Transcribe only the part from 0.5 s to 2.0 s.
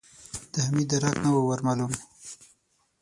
د حميد درک نه و ور مالوم.